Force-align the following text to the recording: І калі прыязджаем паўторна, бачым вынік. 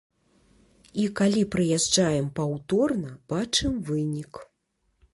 І 1.03 1.05
калі 1.19 1.43
прыязджаем 1.57 2.33
паўторна, 2.41 3.15
бачым 3.35 3.73
вынік. 3.91 4.33